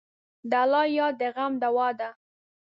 [0.49, 2.09] د الله یاد د غم دوا ده.